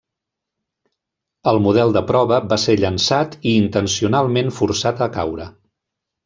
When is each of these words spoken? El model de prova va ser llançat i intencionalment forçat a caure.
El 1.51 1.59
model 1.65 1.93
de 1.97 2.01
prova 2.11 2.39
va 2.53 2.57
ser 2.63 2.77
llançat 2.85 3.37
i 3.53 3.55
intencionalment 3.61 4.51
forçat 4.63 5.05
a 5.09 5.11
caure. 5.21 5.49